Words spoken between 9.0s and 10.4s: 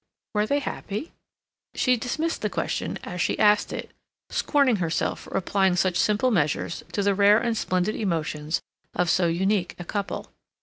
so unique a couple.